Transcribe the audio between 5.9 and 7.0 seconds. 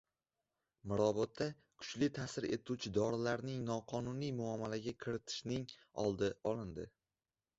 oldi olindi